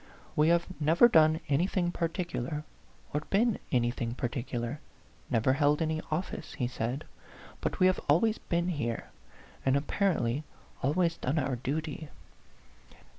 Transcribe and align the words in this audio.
"We 0.35 0.47
have 0.47 0.65
never 0.79 1.07
done 1.07 1.41
anything 1.47 1.91
particular, 1.91 2.63
or 3.13 3.21
been 3.29 3.59
anything 3.71 4.15
particular 4.15 4.79
never 5.29 5.53
held 5.53 5.79
any 5.79 6.01
office," 6.09 6.53
he 6.53 6.67
said; 6.67 7.05
"but 7.61 7.79
we 7.79 7.85
have 7.85 7.99
always 8.09 8.39
been 8.39 8.69
here, 8.69 9.11
and 9.63 9.75
apparently 9.77 10.43
always 10.81 11.17
done 11.17 11.37
our 11.37 11.55
duty. 11.55 12.09